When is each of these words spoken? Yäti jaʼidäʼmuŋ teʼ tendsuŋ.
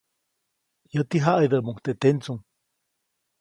Yäti 0.93 1.17
jaʼidäʼmuŋ 1.25 1.77
teʼ 1.83 1.97
tendsuŋ. 2.01 2.39